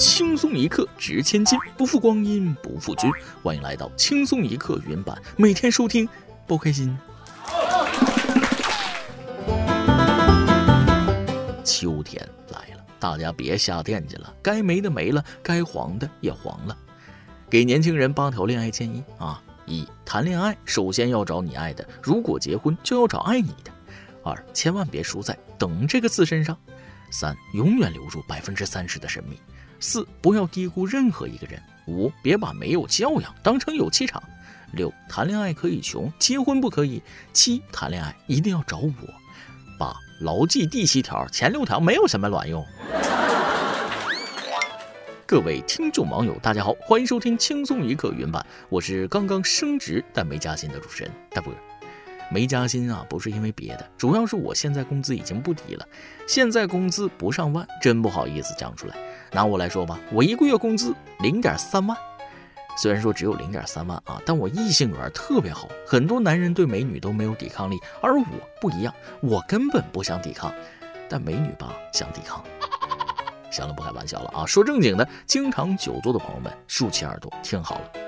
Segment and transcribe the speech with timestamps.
[0.00, 3.10] 轻松一刻值千金，不负光阴不负君。
[3.42, 6.08] 欢迎来到轻松一刻原版，每天收听，
[6.46, 6.96] 不开心。
[11.62, 16.74] 秋天来了，大家别瞎惦记了，该没的没了，该黄的也黄了。
[17.50, 23.70] 给年轻人八条恋爱建议啊：一、谈恋爱首先要找你爱的，如果结婚就要找爱你的。
[24.24, 26.56] 二、千万别输在“等”这个字身上。
[27.12, 29.38] 三、永远留住百分之三十的神秘。
[29.80, 31.60] 四、不要低估任何一个人。
[31.86, 34.22] 五、别把没有教养当成有气场。
[34.74, 37.02] 六、谈恋爱可以穷，结婚不可以。
[37.32, 38.92] 七、谈恋爱一定要找我。
[39.78, 42.64] 八、牢记第七条，前六条没有什么卵用。
[45.26, 51.52] 各位听众网友，大家好，欢迎收听轻松一刻云版，我是刚刚升职但没加薪的主持人大波。
[52.30, 55.88] 没加薪啊，不是因为别的，主要是我现在工资已经不低了，
[56.28, 58.96] 现在工资不上万，真不好意思讲出来。
[59.32, 61.96] 拿我来说吧，我一个月工资零点三万，
[62.76, 68.24] 虽然说只有零点三万啊，但我异性缘特别好，很多男人对美女都没有抵抗力，而我
[68.60, 70.52] 不一样，我根本不想抵抗，
[71.08, 72.42] 但美女吧想抵抗。
[73.50, 77.99] 行了，不开玩笑了啊，说正经的，经常久坐的朋友们竖起耳朵听好了。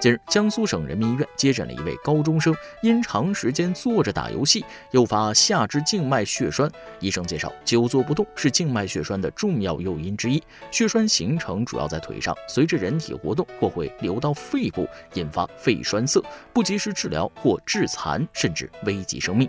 [0.00, 6.70] 近日，江苏省人民医院接诊了一位高中生，因长时间坐着打游戏，诱发下肢静脉血栓。
[7.00, 10.40] 医生介绍，久坐不动是静脉血栓的重要诱因之一。
[10.70, 19.48] 血栓形成主要在腿上，随着人体活动或会流到肺部，引发肺栓塞，不及时治疗或致残，甚至危及生命。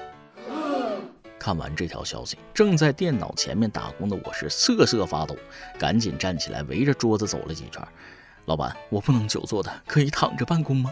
[1.38, 5.38] 看完这条消息，正在电脑前面打工的我是瑟瑟发抖，
[5.78, 7.88] 赶紧站起来，围着桌子走了几圈。
[8.50, 10.90] 老板，我不能久坐的，可以躺着办公吗？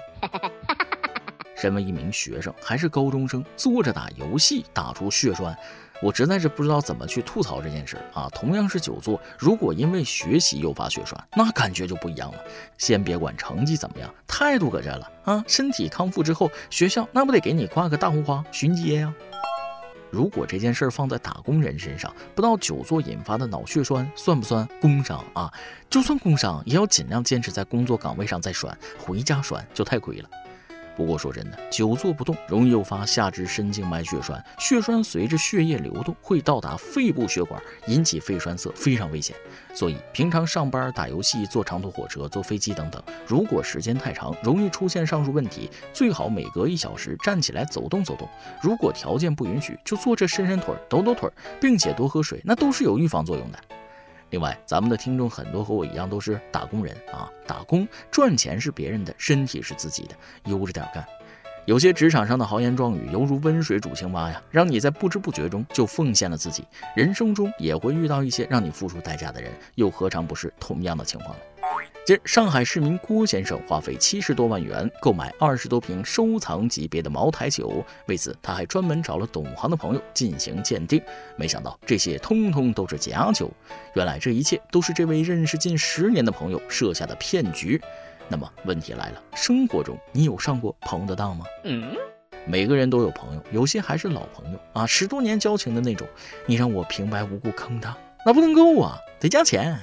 [1.58, 5.58] 身为一名学生，还是高中生，坐着打游戏打出血栓，
[6.00, 8.30] 我实在是不知道怎么去吐槽这件事啊。
[8.32, 12.38] 同样是久坐，如果因为学习诱发血栓，那感觉就不一样了。
[12.78, 15.44] 先别管成绩怎么样，态度搁这了啊。
[15.48, 19.12] 身体康复之后，学校那不得给你挂个大红花巡街呀？
[20.10, 25.52] 如果这件事儿放在打工人身上，不到久坐引发的脑血栓算不算工伤啊？
[25.90, 30.30] 就算工伤，也要尽量坚持在工作岗位上再栓，回家栓就太亏了。
[30.98, 39.36] 不过说真的，久坐不动容易诱发下肢深静脉血栓，血栓随着血液流动会到达肺部血管，引起肺栓塞，非常危险。
[39.76, 48.28] 所以平常上班、打游戏、坐长途火车、坐飞机等等，如果时间太长，容易出现上述问题，最好每隔一小时站起来走动走动。
[48.60, 51.30] 如果条件不允许，就坐着伸伸腿、抖抖腿，
[51.62, 53.60] 并且多喝水，那都是有预防作用的。
[54.30, 60.16] 另外，咱们的听众很多和我一样都是打工人啊，打工赚钱是别人的，身体是自己的，
[60.46, 61.06] 悠着点干。
[61.66, 66.66] 有些职场上的豪言壮语犹如温水煮青蛙呀，让你在不知不觉中就奉献了自己。
[66.96, 71.44] 人生中也会遇到一些让你付出代价的人，又何尝不是同样的情况呢？
[72.08, 81.02] 近日，上海市民郭先生花费七十多万元购买二十多瓶收藏级别的茅台酒，为此他还专门找了懂行的朋友进行鉴定，
[81.36, 83.52] 没想到这些通通都是假酒。
[83.94, 87.78] 原来这一切都是这位认识近十年的朋友设下的骗局。
[88.30, 91.44] 那么问题来了，生活中你有上过朋友的当吗？
[91.66, 91.94] 嗯，
[92.46, 96.08] 每个人都有朋友，有些还是老朋友啊，十多年交情的那种。
[96.46, 99.78] 你让我平白无故坑他，那不能够啊，得加钱。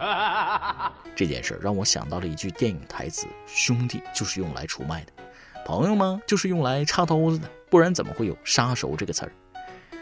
[1.14, 5.12] 这件事让我想到了一句电影台词：“兄弟就是用来出卖的，
[5.66, 6.20] 朋友吗？
[6.26, 9.32] 就是用来插刀子的，不然怎么会有杀熟这个词儿？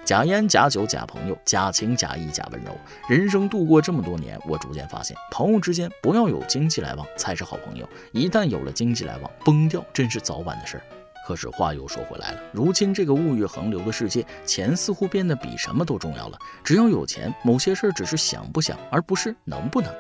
[0.05, 2.71] 假烟、假酒、假朋友，假情、假意、假温柔。
[3.09, 7.87] 人生度过这么多年，我逐渐发现，朋友之间不要有经济来往才是好朋友。
[8.13, 10.83] 一旦有了经济来往，崩掉真是早晚的事儿。
[11.29, 16.39] 可是话又说回来了，如今这个物欲横流的世界，钱似乎变得比什么都重要了。
[16.65, 19.95] 只要有钱，某些事儿只是想不想，而不是能不能。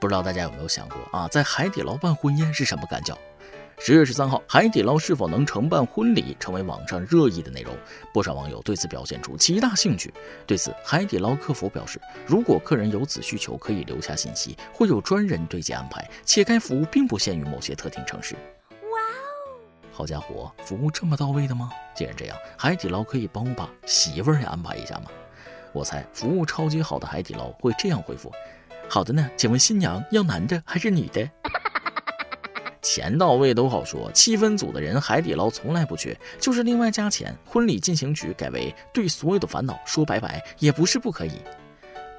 [0.00, 3.14] 不知道大家有没有想过啊，在海底捞办婚宴是什么感觉？
[3.78, 7.76] 十月十三号，海底捞是否能承办婚礼成为网上热议的内容，
[8.10, 10.10] 不少网友对此表现出极大兴趣。
[10.46, 18.34] 对此，海底捞客服表示，如果客人有此需求，可以留下信息，会有专人对接安排，且该服务并不限于某些特定城市。
[20.00, 21.70] 好家伙，服务这么到位的吗？
[21.94, 25.10] 既然这样，海底捞可以帮我把媳妇儿也安排一下吗？
[25.74, 28.32] 我猜，服务超级好的海底捞会这样回复。
[28.88, 31.28] 好的呢，请问新娘要男的还是女的？
[32.80, 37.36] 钱到位都好说，气氛组的人海底捞从来不缺，就是另外加钱。
[37.44, 41.32] 婚礼进行曲改为对所有的烦恼说拜拜，也不是不可以。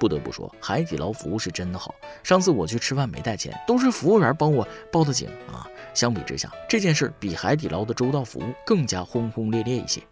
[0.02, 1.94] 不得不说，海底捞服务是真的好。
[2.24, 5.64] 上次我去吃饭没带钱，都是服务员帮我报的警啊。
[5.94, 10.02] 相比之下，这件事比海底捞的周到服务更加轰轰烈烈一些。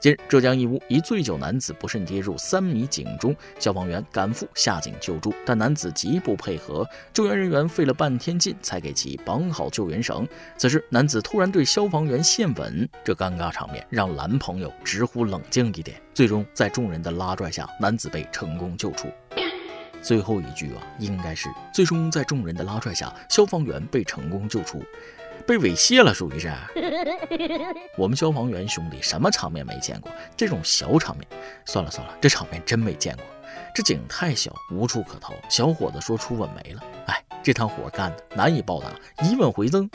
[0.00, 10.26] 近日，浙江义乌一醉酒男子不慎跌入三米井中，消防员赶赴下井救助，但男子极不配合，救援人员费了半天劲才给其绑好救援绳。
[10.56, 16.00] 此时，男子突然对消防员献吻，这尴尬场面让男朋友直呼冷静一点。
[16.14, 19.08] 最终，在众人的拉拽下，男子被成功救出。
[20.00, 24.80] 最后一句啊，应该是最终在众人的拉拽下，消防员被成功救出。
[25.48, 26.52] 被猥亵了，属于是。
[27.96, 30.12] 我们消防员兄弟什么场面没见过？
[30.36, 31.26] 这种小场面，
[31.64, 33.24] 算了算了，这场面真没见过。
[33.74, 35.32] 这井太小，无处可逃。
[35.48, 38.88] 小伙子说初吻没了，哎，这趟活干的难以报答，
[39.24, 39.88] 以吻回赠，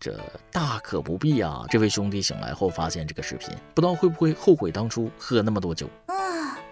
[0.00, 0.18] 这
[0.50, 1.64] 大可不必啊。
[1.70, 5.88] 这位兄弟醒来后发现这个视频，不知道会不会后悔当初喝那么多酒。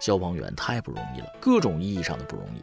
[0.01, 2.61] 消防员太不容易了，各种意义上的不容易。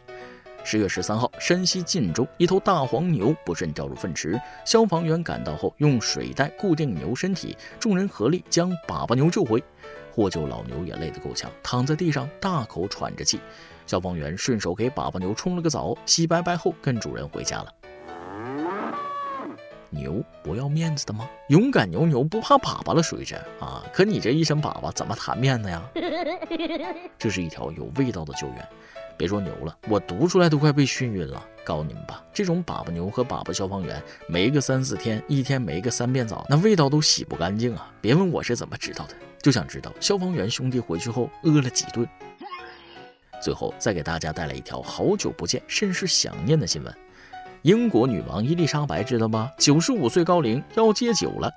[0.65, 9.61] 十月十三号，山西晋中一头大黄牛不慎掉入粪池，消防员赶到后用水袋固定牛身体，众人合力将粑粑牛救回。
[10.09, 13.39] 获救老牛也累得够呛，躺在地上大口喘着气。
[13.85, 17.67] 消防员顺手给粑粑牛冲了个澡，洗白白后跟主人回家了。
[19.93, 21.29] 牛不要面子的吗？
[21.49, 23.83] 勇敢牛牛不怕粑粑了，属于这啊？
[23.93, 25.81] 可你这一身粑粑怎么谈面子呀？
[27.17, 28.67] 这是一条有味道的救援。
[29.15, 31.41] 别说牛了，我读出来都快被熏晕了。
[31.63, 37.89] 告诉你们吧，这种粑粑牛和粑粑消防员，没个三四天，一天没个三遍澡，那味道都洗不干净啊！
[38.01, 42.05] 别问我是怎么知道的，就想知道消防员兄弟回去后饿了几顿。
[43.41, 46.93] 最后再给大家带来一条好久不见，甚是想念的新闻：
[47.63, 49.49] 英国女王伊丽莎白知道吗？
[49.57, 51.49] 九十五岁高龄要戒酒了。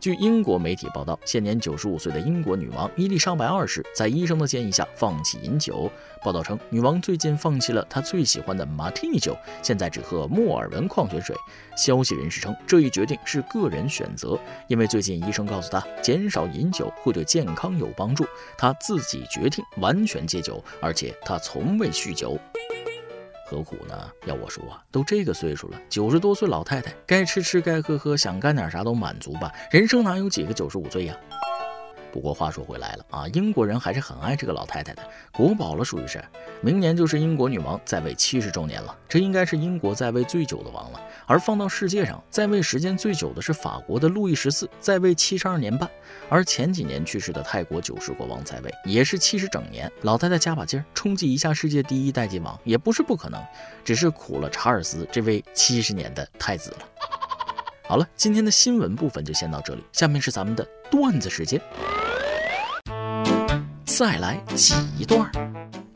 [0.00, 5.92] 据英国媒体报道，现年九十五岁的英国女王伊丽莎白二世在医生的建议下放弃饮酒。
[6.24, 11.36] 报道称，女王最近放弃了她最喜欢的马提尼酒，现在只喝莫尔文矿泉水。
[11.76, 18.24] 消息人士称，这一决定是个人选择，因为最近医生告诉她，减少饮酒会对健康有帮助。
[18.56, 22.38] 她自己决定完全戒酒，而且她从未酗酒。
[23.52, 23.94] 何苦呢？
[24.24, 29.52] 要我说啊，都这个岁数了，九十多岁老太太，该吃吃，该喝喝，想干点啥都满足吧。
[29.70, 31.14] 人生哪有几个九十五岁呀？
[32.12, 36.22] 不过话说回来了啊，英国人还是很爱这个老太太的，国宝了属于是。
[36.60, 41.00] 明年就是英国女王在位七十周年了，这应该是英国在位最久的王了。
[41.26, 45.90] 而放到世界上，在位时间最久的是法国的路易十四，在位七十二年半。
[46.28, 49.90] 而前几年去世的泰国九世国王在位也是七十整年。
[50.02, 53.42] 老太太加把劲儿，冲击一下世界第一代际王也不是不可能，
[53.82, 56.78] 只是苦了查尔斯这位七十年的太子了。
[57.84, 61.58] 好了，今天的新闻部分就先到这里，下面是咱们的段子时间。
[63.86, 65.32] 再来几段。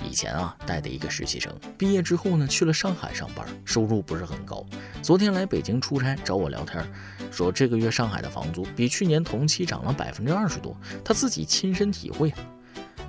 [0.03, 4.65] 以前啊，带的一个实习生，毕业之后呢，去了上海上班，收入不是很高。
[5.03, 6.83] 昨天来北京出差找我聊天，
[7.31, 12.33] 说这个月上海的房租比去年同期涨了百分之二十多，他自己亲身体会。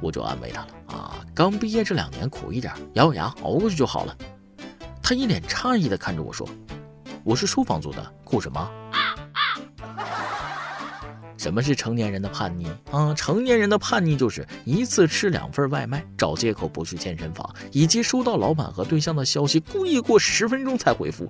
[0.01, 4.17] 我就安慰他了啊，刚毕业这两年苦一点，咬咬牙熬过去就好了。
[5.01, 6.45] 他一脸诧异的看着我说
[7.23, 8.69] ：“我是收房租的，苦什么？”
[11.37, 13.13] 什么是成年人的叛逆啊？
[13.13, 21.27] 成年人的叛逆就是一次吃两份外卖，找借口不去健身房，以及收到老板和对象的消息，故意过十分钟才回复。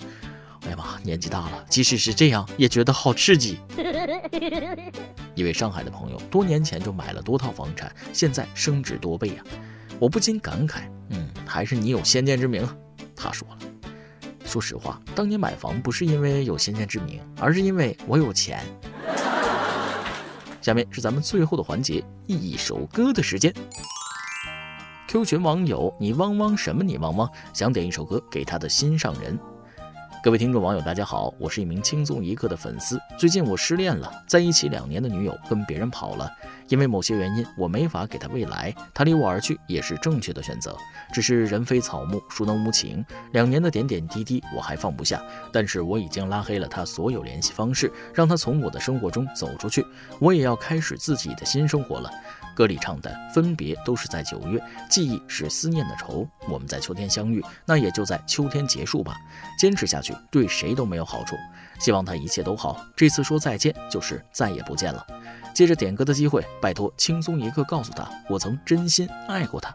[0.64, 3.60] 哎呀妈，年纪大了，即使是这样，也觉得好刺激。
[5.36, 9.44] 一位上海的朋友多年前就买了多套房产，现在升值多倍呀！
[10.00, 12.68] 我不禁感慨，嗯，还是你有先见之明。
[13.16, 13.58] 他说了，
[14.46, 18.64] 说实话，当年买房不是因为有先见之明，而是因为我有钱。
[20.68, 23.54] 下面是咱们最后的环节，一首歌的时间。
[25.08, 26.84] Q 群网友，你汪汪什么？
[26.84, 29.40] 你汪汪想点一首歌给他的心上人。
[30.22, 33.00] 各位听众网友，大家好，我是一名轻松一刻的粉丝。
[33.18, 36.30] 最近我失恋了，在一起两年的女友跟别人跑了，
[36.68, 40.76] 因为某些原因，我没法给他未来，他离我而去也是正确的选择。
[41.14, 43.06] 只是人非草木，孰能无情？
[43.32, 45.22] 两年的点点滴滴，我还放不下。
[45.52, 49.86] 但是我已经拉黑了他所有联系方式，让他从我的生活中走出去。
[50.20, 52.10] 我也要开始自己的新生活了。
[52.54, 54.60] 歌里唱的分别都是在九月，
[54.90, 56.28] 记忆是思念的愁。
[56.50, 59.16] 我们在秋天相遇，那也就在秋天结束吧。
[59.60, 61.36] 坚持下去对谁都没有好处。
[61.80, 62.84] 希望他一切都好。
[62.96, 65.06] 这次说再见就是再也不见了。
[65.58, 69.74] 借着点歌的机会，拜托轻松一刻告诉他，我曾真心爱过他。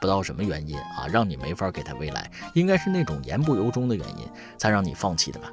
[0.00, 5.50] 不知道什么原因啊，让你没法给他未来，应该是那种言不由衷的原因，才让你放弃的吧。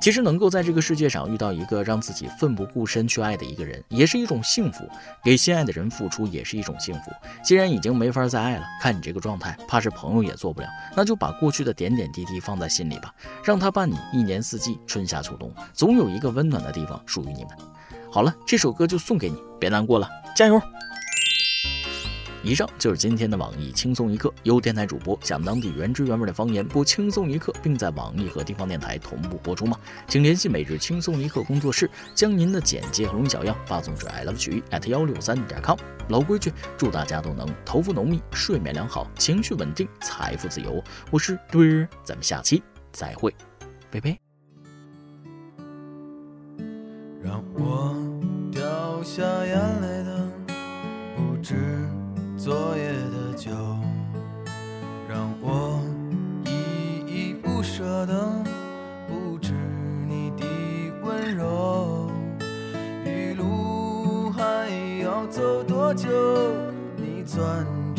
[0.00, 4.88] 其实能够在这个世界上遇到一个让自己奋不顾身去爱的一个人，也是一种幸福。
[5.22, 7.10] 给心爱的人付出也是一种幸福。
[7.44, 10.68] 既然已经没法再爱了，看你这个状态，怕是朋友也做不了。
[10.96, 13.14] 那就把过去的点点滴滴放在心里吧，
[13.44, 17.50] 让他伴你一年四季，春夏秋冬，总有一个温暖的地方属于你们。
[18.10, 20.60] 好了，这首歌就送给你，别难过了，加油！
[22.42, 29.76] 以上就是今天的网易轻松一刻，由电台主播讲当地原汁原味的方言，播轻松一刻，并在网易和地方电台同步播出吗？
[30.06, 35.76] 请联系每日轻松一刻工作室，将您的简介和录音小样发送至 i love 曲艺 at 幺六三点 com。
[36.08, 40.82] 老规矩，祝大家都能头发浓密，睡眠良好，情绪稳定，财富自由。
[41.10, 42.62] 我是墩儿，咱们下期
[42.92, 43.34] 再会，
[43.90, 44.27] 拜拜。
[47.70, 47.94] 我
[48.50, 48.62] 掉
[49.02, 50.26] 下眼泪的
[51.14, 51.54] 不止
[52.34, 53.50] 昨夜的酒，
[55.06, 55.78] 让我
[56.46, 56.50] 依
[57.06, 58.42] 依不舍的
[59.06, 59.52] 不止
[60.08, 60.46] 你的
[61.02, 62.10] 温柔。
[63.04, 64.70] 一路还
[65.02, 66.08] 要走多久？
[66.96, 67.97] 你攥着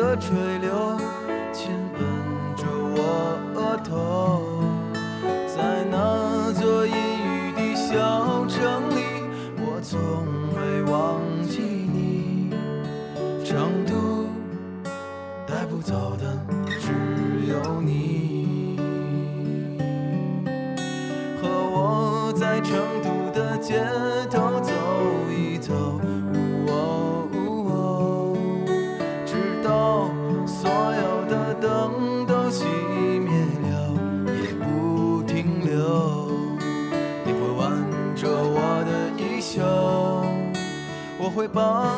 [0.00, 0.99] 的垂柳。